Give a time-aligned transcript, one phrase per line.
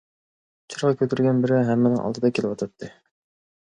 [0.75, 2.95] چىراغ كۆتۈرگەن بىرى ھەممىنىڭ ئالدىدا كېلىۋاتاتتى.